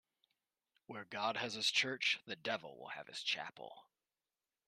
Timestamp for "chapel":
3.21-3.85